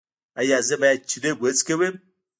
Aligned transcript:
ایا 0.39 0.57
زه 0.67 0.75
باید 0.81 0.99
چلم 1.09 1.35
وڅکوم؟ 1.43 1.95